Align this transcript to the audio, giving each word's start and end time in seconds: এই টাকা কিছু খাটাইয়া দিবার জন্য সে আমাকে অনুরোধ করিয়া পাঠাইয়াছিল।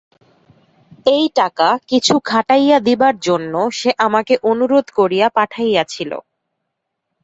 এই 1.07 1.25
টাকা 1.35 1.69
কিছু 1.89 2.15
খাটাইয়া 2.25 2.77
দিবার 2.79 3.15
জন্য 3.19 3.53
সে 3.79 3.89
আমাকে 4.05 4.33
অনুরোধ 4.51 4.85
করিয়া 4.99 5.27
পাঠাইয়াছিল। 5.37 6.11